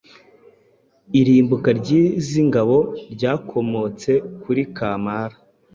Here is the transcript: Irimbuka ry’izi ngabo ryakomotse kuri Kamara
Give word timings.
Irimbuka 1.19 1.69
ry’izi 1.79 2.39
ngabo 2.49 2.77
ryakomotse 3.13 4.11
kuri 4.41 4.61
Kamara 4.75 5.35